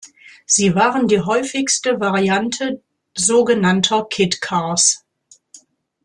Sie 0.47 0.73
waren 0.73 1.07
die 1.07 1.21
häufigste 1.21 1.99
Variante 1.99 2.81
so 3.13 3.45
genannter 3.45 4.07
Kit 4.09 4.41
Cars. 4.41 5.05